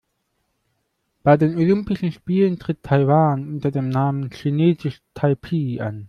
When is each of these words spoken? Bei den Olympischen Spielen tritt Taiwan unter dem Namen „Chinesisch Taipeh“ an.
Bei 1.21 1.37
den 1.37 1.55
Olympischen 1.57 2.11
Spielen 2.11 2.57
tritt 2.57 2.81
Taiwan 2.81 3.47
unter 3.47 3.69
dem 3.69 3.89
Namen 3.89 4.31
„Chinesisch 4.31 4.99
Taipeh“ 5.13 5.79
an. 5.79 5.99